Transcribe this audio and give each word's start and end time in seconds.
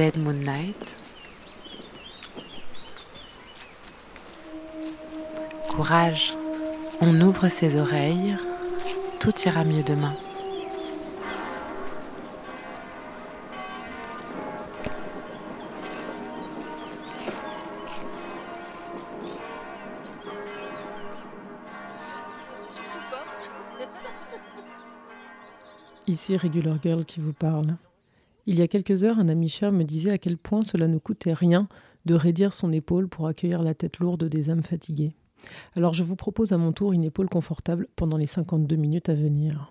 Dead 0.00 0.16
Moon. 0.16 0.40
Courage, 5.68 6.32
on 7.02 7.20
ouvre 7.20 7.50
ses 7.50 7.78
oreilles, 7.78 8.34
tout 9.18 9.38
ira 9.44 9.62
mieux 9.62 9.82
demain. 9.82 10.16
Ici 26.06 26.38
Regular 26.38 26.76
Girl 26.82 27.04
qui 27.04 27.20
vous 27.20 27.34
parle. 27.34 27.76
Il 28.50 28.58
y 28.58 28.62
a 28.62 28.66
quelques 28.66 29.04
heures, 29.04 29.20
un 29.20 29.28
ami 29.28 29.48
cher 29.48 29.70
me 29.70 29.84
disait 29.84 30.10
à 30.10 30.18
quel 30.18 30.36
point 30.36 30.62
cela 30.62 30.88
ne 30.88 30.98
coûtait 30.98 31.32
rien 31.32 31.68
de 32.04 32.14
raidir 32.14 32.52
son 32.52 32.72
épaule 32.72 33.06
pour 33.06 33.28
accueillir 33.28 33.62
la 33.62 33.74
tête 33.74 34.00
lourde 34.00 34.24
des 34.24 34.50
âmes 34.50 34.64
fatiguées. 34.64 35.12
Alors 35.76 35.94
je 35.94 36.02
vous 36.02 36.16
propose 36.16 36.50
à 36.50 36.58
mon 36.58 36.72
tour 36.72 36.92
une 36.92 37.04
épaule 37.04 37.28
confortable 37.28 37.86
pendant 37.94 38.16
les 38.16 38.26
52 38.26 38.74
minutes 38.74 39.08
à 39.08 39.14
venir. 39.14 39.70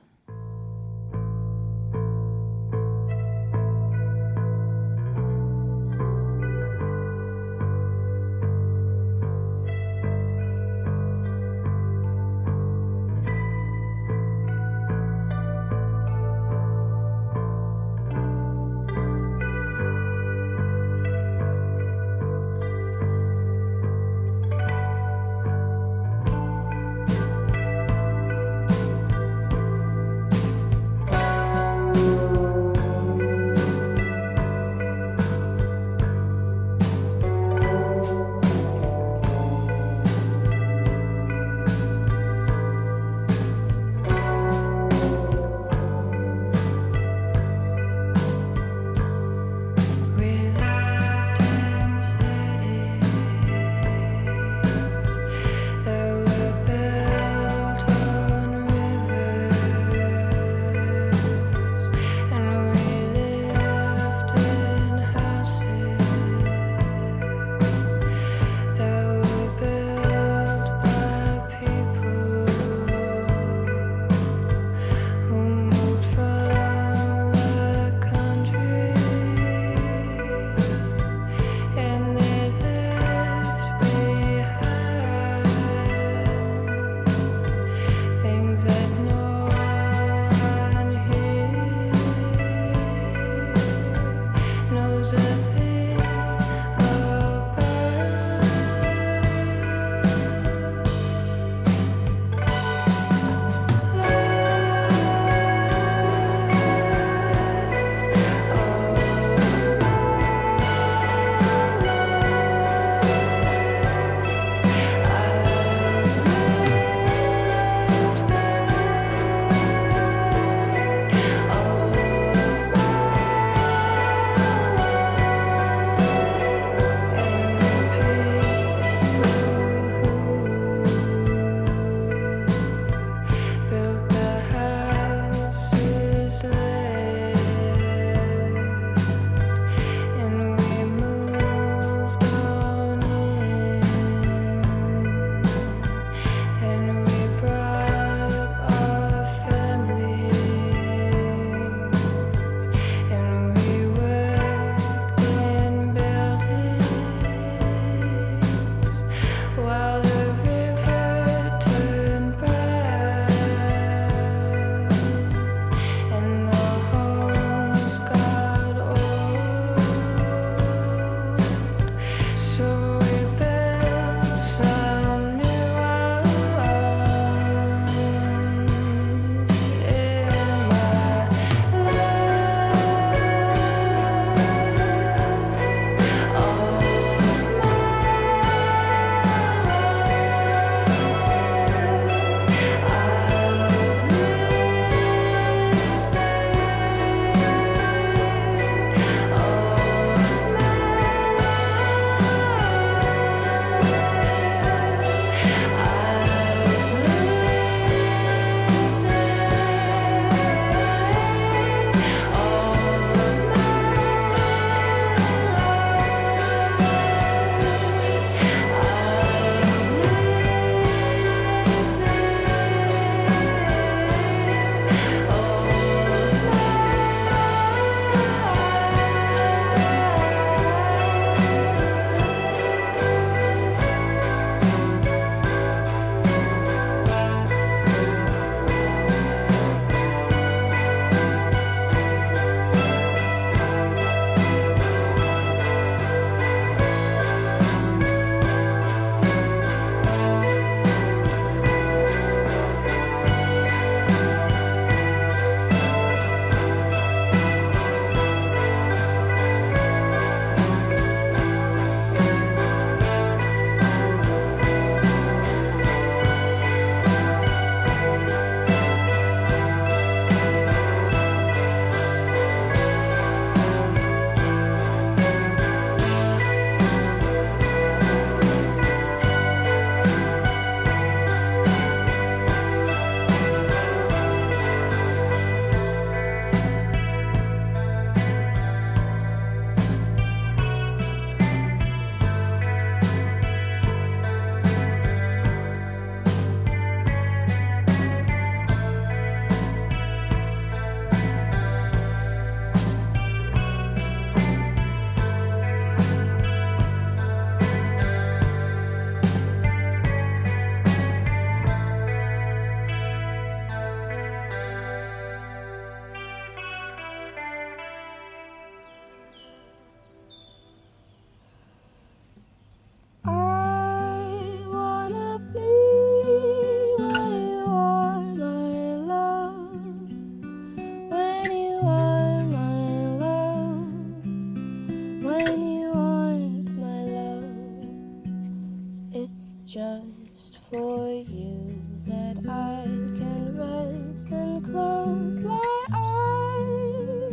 just 339.69 340.57
for 340.71 341.07
you 341.13 341.79
that 342.07 342.37
I 342.49 342.85
can 343.19 343.55
rest 343.55 344.31
and 344.31 344.65
close 344.65 345.39
my 345.41 345.85
eyes. 345.93 347.27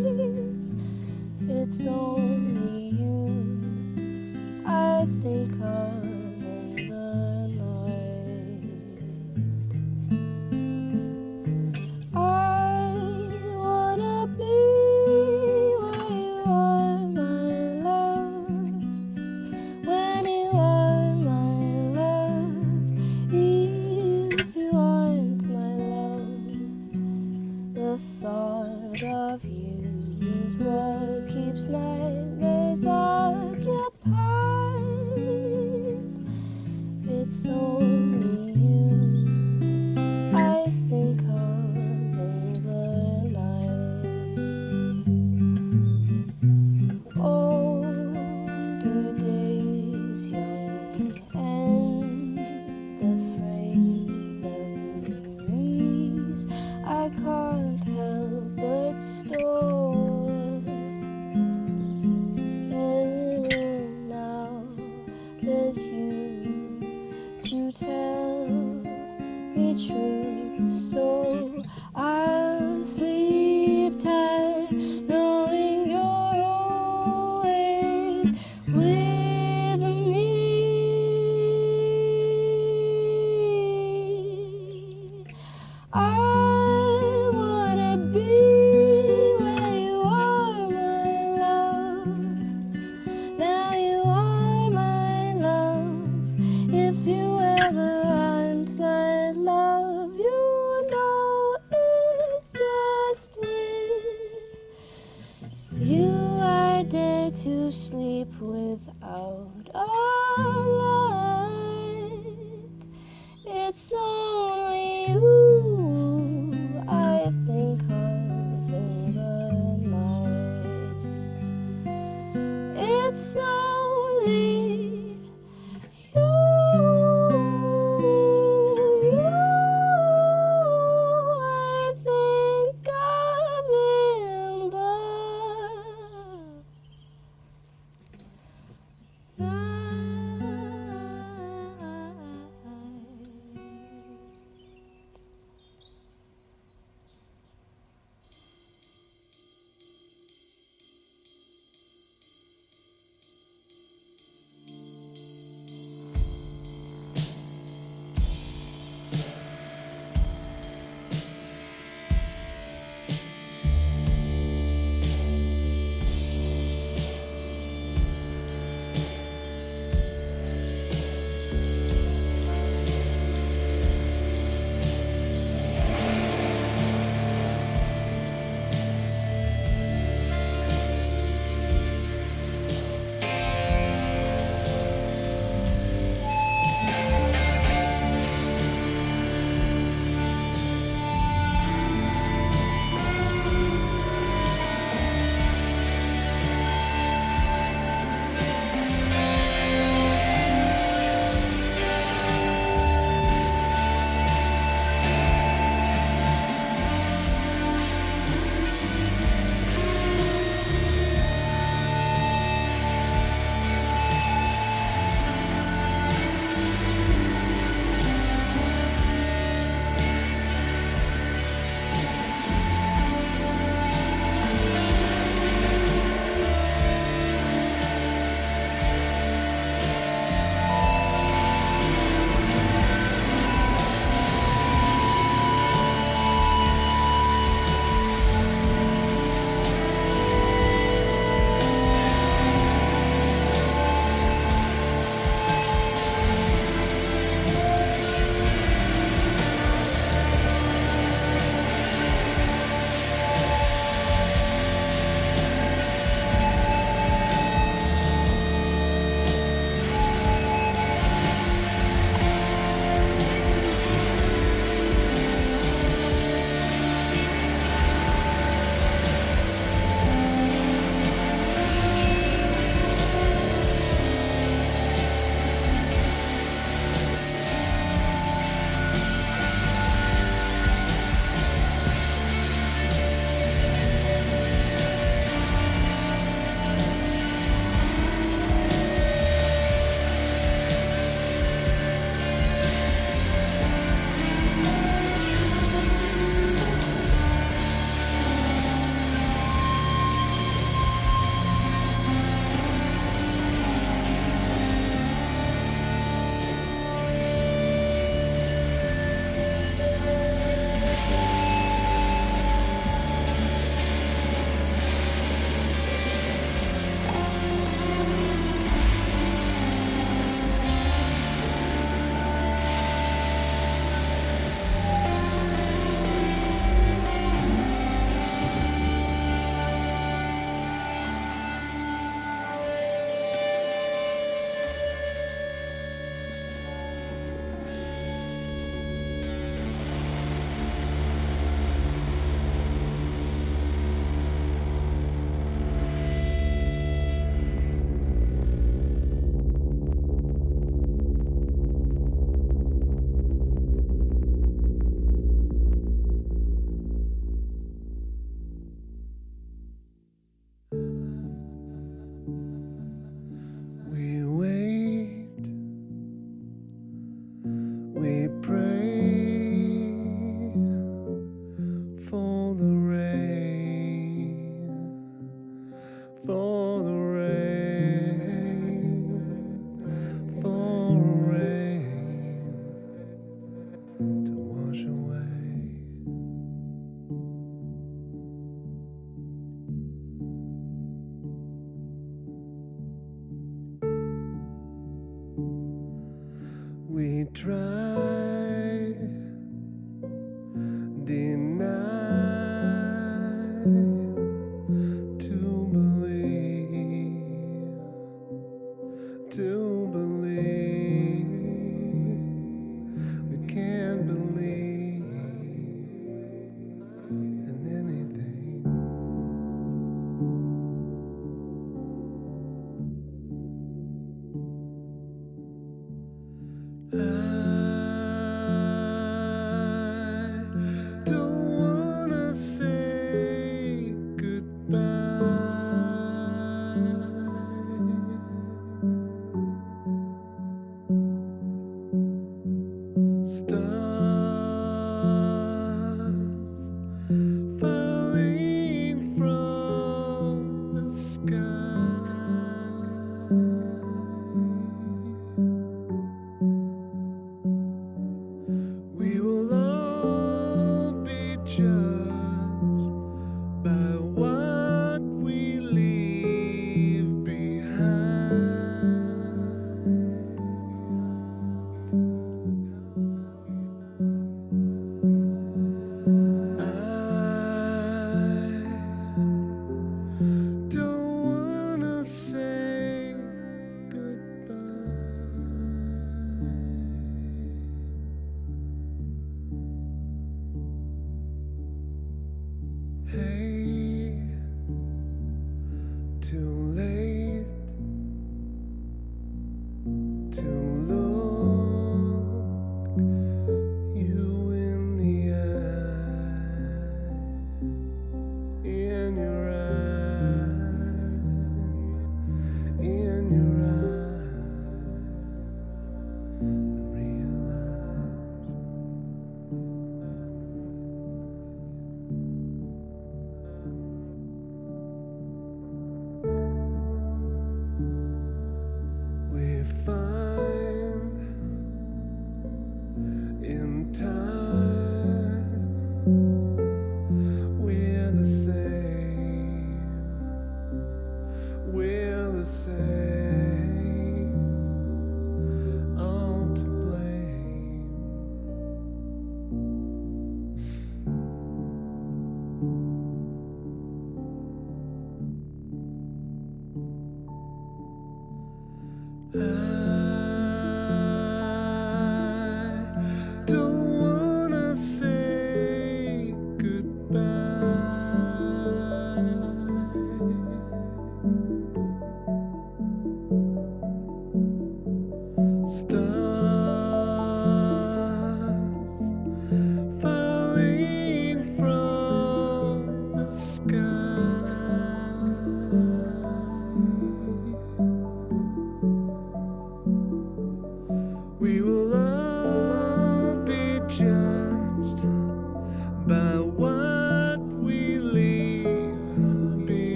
It's 1.49 1.87
only 1.87 2.91
you 2.91 4.65
I 4.67 5.07
think 5.23 5.53
of. 5.63 6.06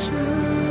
Just. 0.00 0.69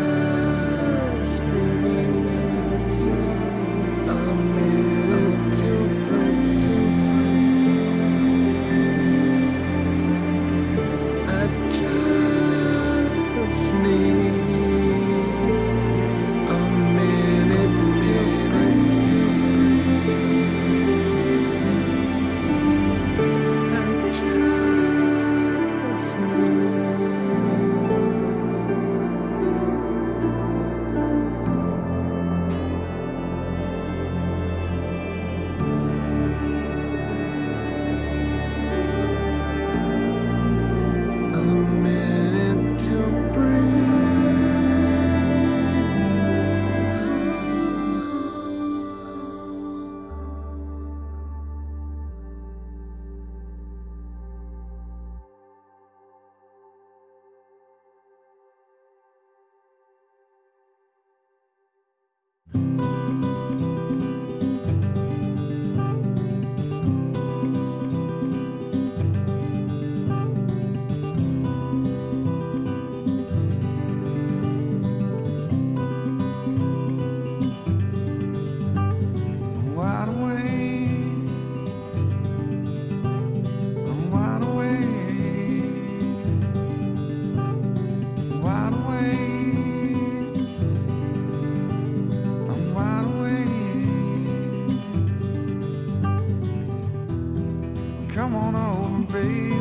Come 98.19 98.35
on 98.35 98.53
over, 98.53 99.13
baby. 99.13 99.55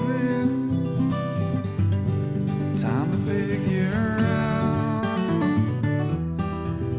Time 2.83 3.09
to 3.13 3.19
figure 3.19 4.19
out. 4.19 5.05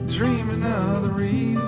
Dreaming 0.07 0.63
of 0.63 1.03
the 1.03 1.09
reason. 1.09 1.58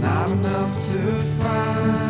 Not 0.00 0.30
enough 0.30 0.74
to 0.88 1.22
find. 1.40 2.05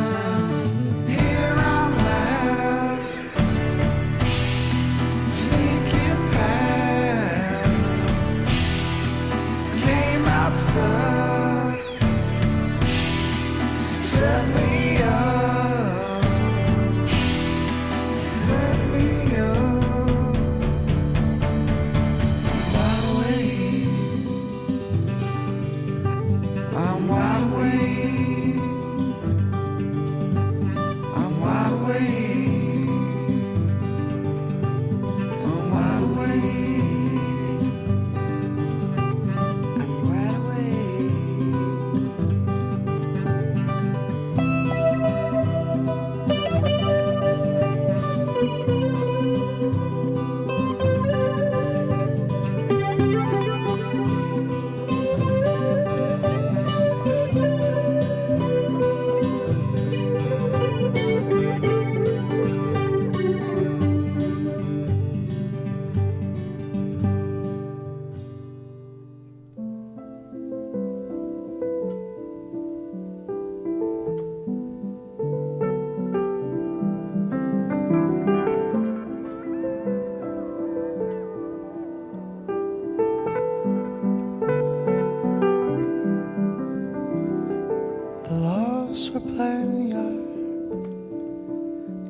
Were 88.86 89.20
playing 89.20 89.62
in 89.62 89.74
the 89.74 89.88
yard, 89.96 90.26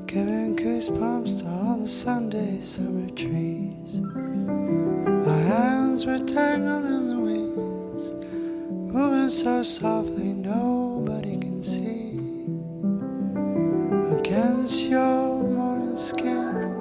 giving 0.07 0.55
goosebumps 0.57 1.41
to 1.41 1.47
all 1.49 1.79
the 1.79 1.89
Sunday 1.89 2.61
summer 2.61 3.09
trees. 3.11 4.03
Our 5.27 5.41
hands 5.41 6.05
were 6.07 6.19
tangled 6.19 6.85
in 6.85 7.09
the 7.09 7.19
weeds, 7.19 8.13
moving 8.95 9.31
so 9.31 9.63
softly 9.63 10.35
nobody 10.35 11.39
can 11.39 11.63
see. 11.63 12.19
Against 14.19 14.85
your 14.85 15.43
morning 15.43 15.97
skin, 15.97 16.73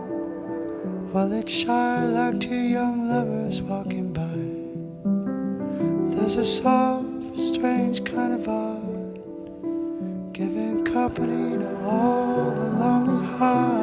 while 1.12 1.32
it 1.32 1.50
shy 1.50 2.06
like 2.06 2.42
two 2.42 2.54
young 2.54 3.08
lovers 3.08 3.62
walking 3.62 4.12
by. 4.12 4.36
There's 6.16 6.36
a 6.36 6.44
soft, 6.46 7.40
strange 7.40 8.04
kind 8.04 8.34
of 8.34 8.44
giving 8.46 8.65
company 11.16 11.58
to 11.58 11.78
all 11.86 12.52
the 12.52 12.66
lonely 12.66 13.26
hearts. 13.26 13.75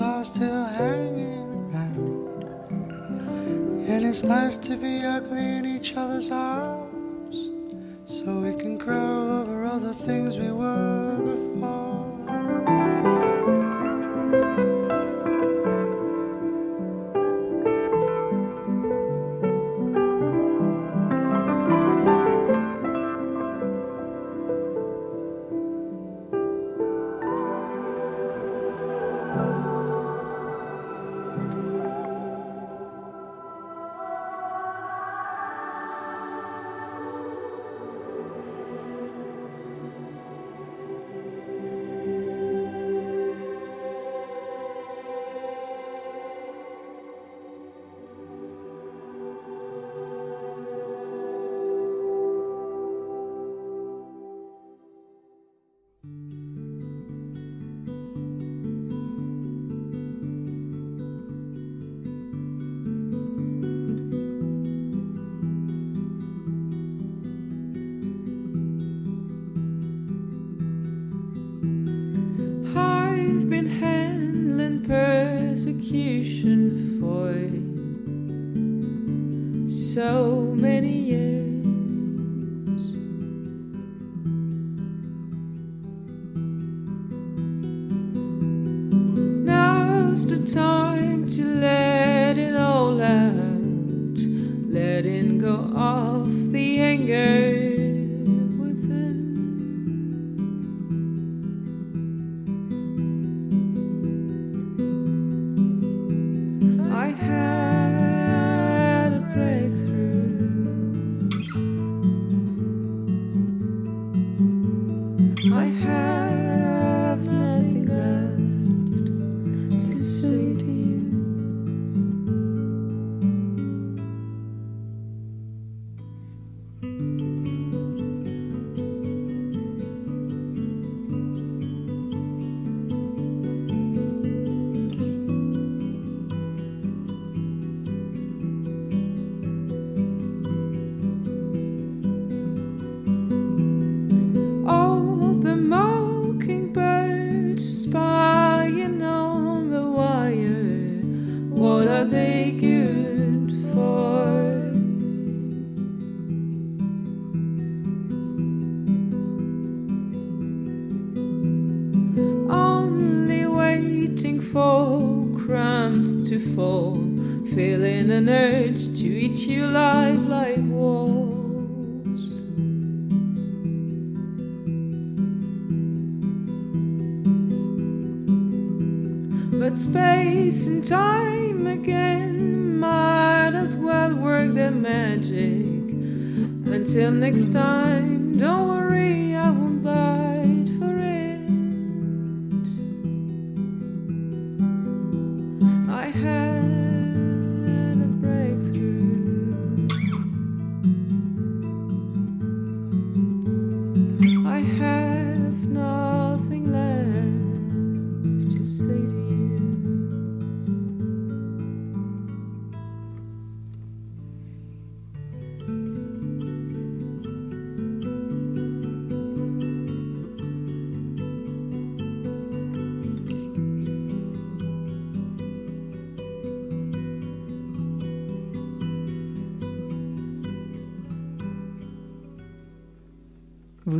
Are 0.00 0.24
still 0.24 0.64
hanging 0.64 1.70
around. 1.72 2.44
And 3.88 4.04
it's 4.04 4.24
nice 4.24 4.56
to 4.56 4.76
be 4.76 5.04
ugly 5.04 5.58
in 5.58 5.64
each 5.64 5.94
other's 5.96 6.30
arms, 6.30 7.50
so 8.04 8.40
we 8.40 8.54
can 8.54 8.76
grow 8.76 9.40
over 9.40 9.66
all 9.66 9.78
the 9.78 9.94
things 9.94 10.38
we 10.38 10.50
were 10.50 11.16
before. 11.18 13.13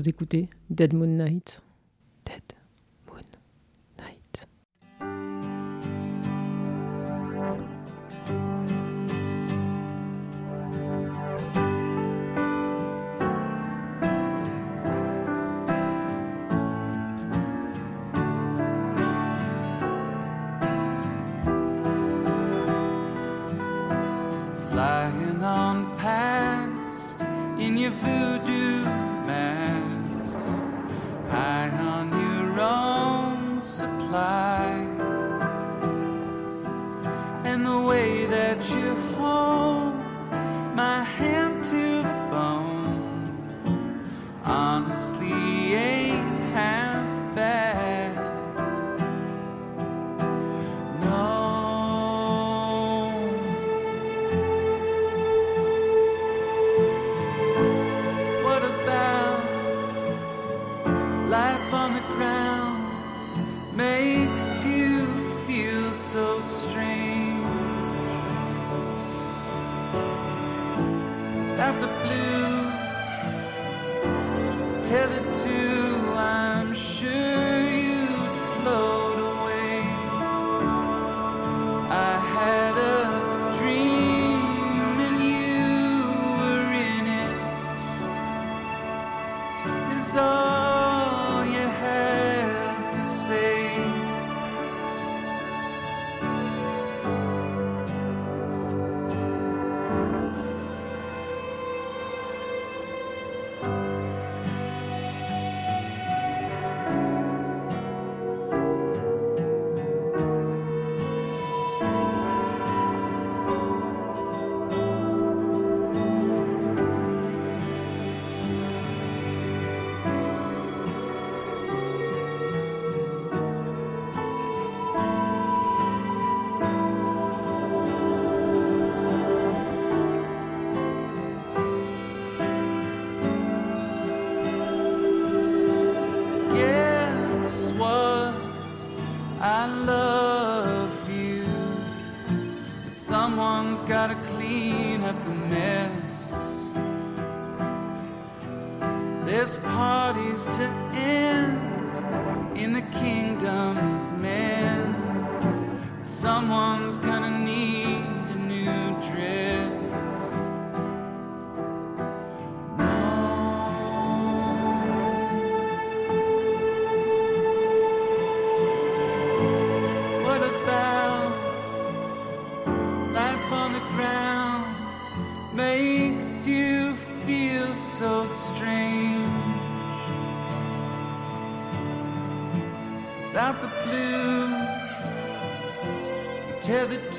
Vous 0.04 0.10
écoutez 0.10 0.50
Dead 0.68 0.92
Moon 0.92 1.06
Night. 1.06 1.62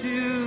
to 0.05 0.44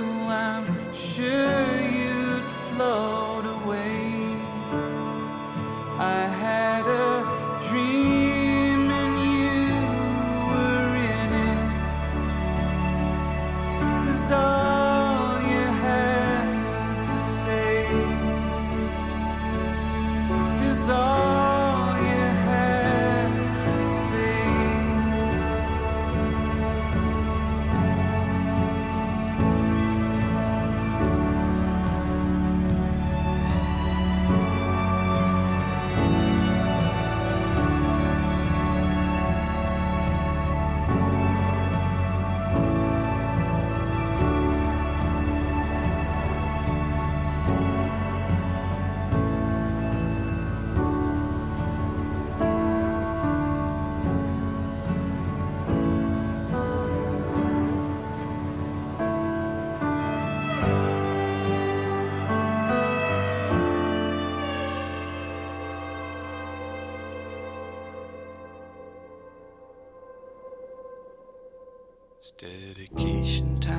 dedication 72.39 73.59
time. 73.59 73.75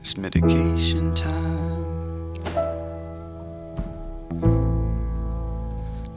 It's 0.00 0.16
medication 0.16 1.14
time. 1.14 2.34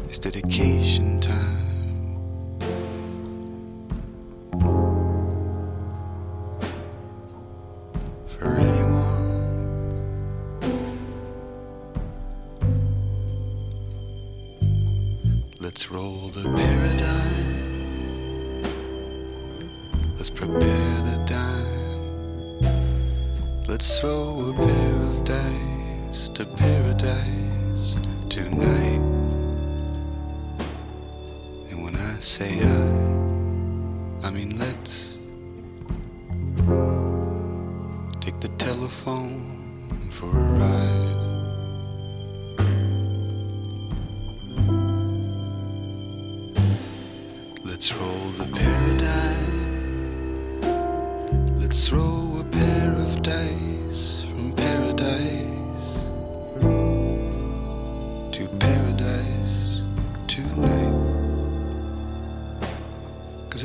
It's 0.09 0.19
dedication 0.19 1.21
time. 1.21 1.58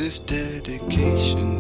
is 0.04 0.20
dedication. 0.20 1.53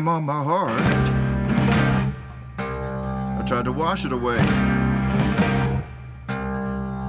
came 0.00 0.08
on 0.08 0.24
my 0.24 0.42
heart. 0.42 0.80
I 2.58 3.44
tried 3.46 3.66
to 3.66 3.72
wash 3.72 4.06
it 4.06 4.12
away. 4.12 4.40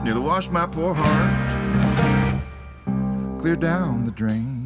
Nearly 0.03 0.19
washed 0.19 0.51
my 0.51 0.67
poor 0.67 0.93
heart 0.93 2.41
clear 3.39 3.55
down 3.55 4.03
the 4.03 4.11
drain. 4.11 4.60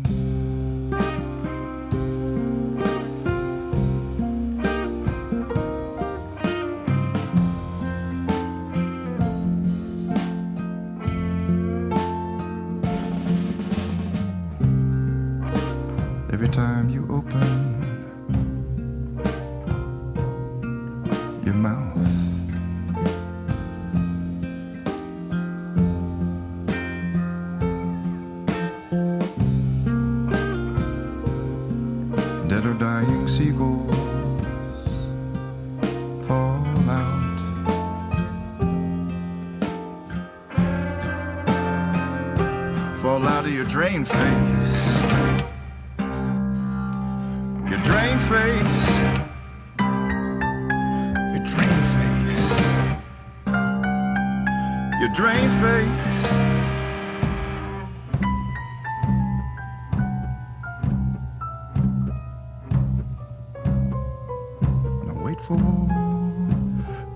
for 65.42 65.58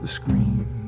the 0.01 0.07
screen. 0.07 0.79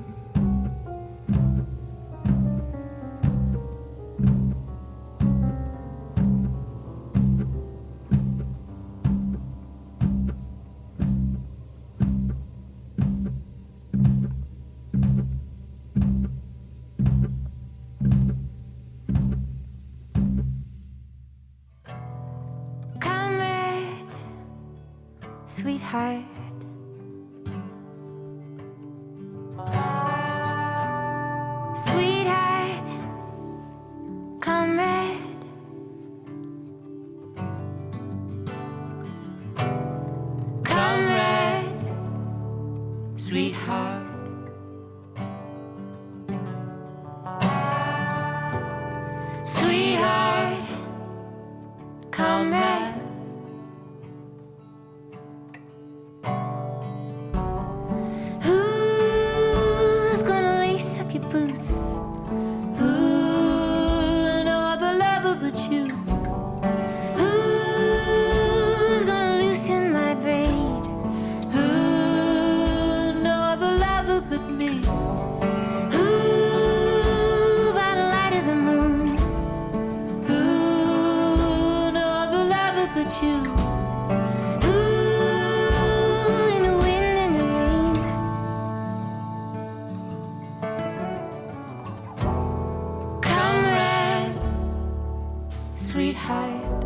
high. 96.13 96.80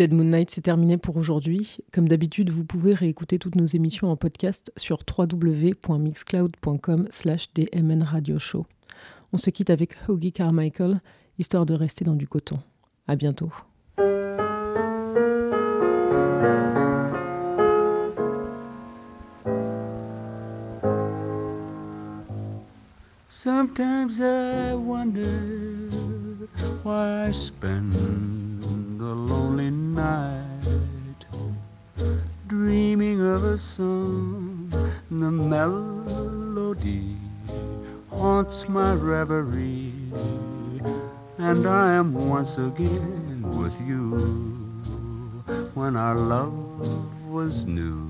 Dead 0.00 0.14
Moon 0.14 0.24
Night, 0.24 0.48
c'est 0.48 0.62
terminé 0.62 0.96
pour 0.96 1.18
aujourd'hui. 1.18 1.76
Comme 1.92 2.08
d'habitude, 2.08 2.48
vous 2.48 2.64
pouvez 2.64 2.94
réécouter 2.94 3.38
toutes 3.38 3.56
nos 3.56 3.66
émissions 3.66 4.10
en 4.10 4.16
podcast 4.16 4.72
sur 4.78 5.00
www.mixcloud.com 5.06 7.06
slash 7.10 7.52
DMN 7.52 8.02
Radio 8.02 8.38
Show. 8.38 8.64
On 9.34 9.36
se 9.36 9.50
quitte 9.50 9.68
avec 9.68 9.94
Hoagie 10.08 10.32
Carmichael, 10.32 11.02
histoire 11.38 11.66
de 11.66 11.74
rester 11.74 12.06
dans 12.06 12.14
du 12.14 12.26
coton. 12.26 12.60
À 13.08 13.14
bientôt. 13.14 13.52
And 41.60 41.68
I 41.68 41.92
am 41.92 42.14
once 42.14 42.56
again 42.56 43.42
with 43.44 43.78
you 43.86 44.16
when 45.74 45.94
our 45.94 46.14
love 46.14 46.54
was 47.28 47.66
new 47.66 48.08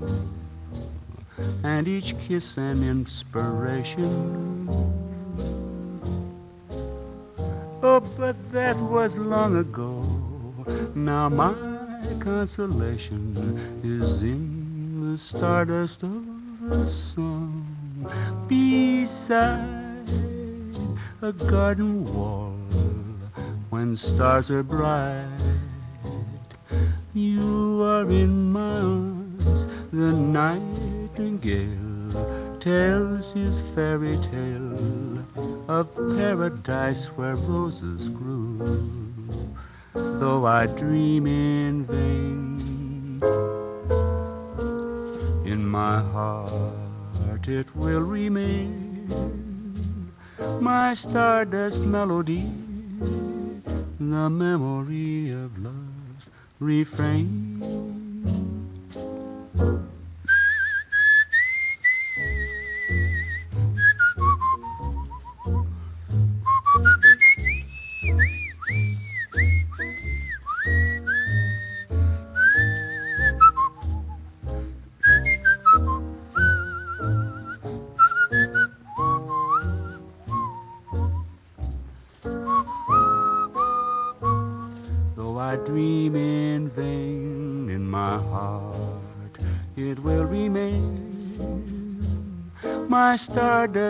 and 1.61 1.85
each 1.85 2.15
kiss 2.19 2.55
an 2.55 2.81
inspiration. 2.81 4.07
Oh, 7.83 7.99
but 8.17 8.37
that 8.53 8.77
was 8.77 9.17
long 9.17 9.57
ago. 9.57 10.01
Now 10.95 11.27
my 11.27 11.53
consolation 12.21 13.35
is 13.83 14.23
in 14.23 15.11
the 15.11 15.17
stardust 15.17 16.03
of 16.03 16.71
a 16.71 16.85
song 16.85 17.67
beside 18.47 20.07
a 21.21 21.33
garden 21.33 22.05
wall 22.15 22.55
when 23.71 23.95
stars 23.95 24.51
are 24.51 24.63
bright. 24.63 25.29
You 27.13 27.81
are 27.81 28.05
in 28.09 28.51
my 28.51 28.81
arms, 28.81 29.65
the 29.93 30.11
nightingale 30.11 31.79
tells 32.59 33.31
his 33.31 33.61
fairy 33.73 34.17
tale 34.29 35.23
of 35.69 35.87
paradise 36.17 37.05
where 37.15 37.35
roses 37.35 38.09
grew. 38.09 38.99
Though 39.93 40.45
I 40.45 40.65
dream 40.65 41.25
in 41.25 41.85
vain, 41.85 43.21
in 45.45 45.65
my 45.65 46.01
heart 46.01 47.47
it 47.47 47.73
will 47.73 48.01
remain 48.01 49.07
my 50.59 50.93
stardust 50.93 51.79
melody, 51.79 52.51
the 54.09 54.29
memory 54.29 55.31
of 55.31 55.57
love's 55.59 56.27
refrain. 56.59 57.61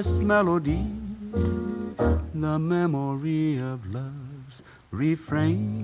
Stardust 0.02 0.26
melody, 0.26 0.86
the 2.34 2.58
memory 2.58 3.60
of 3.60 3.86
love's 3.94 4.62
refrain. 4.92 5.81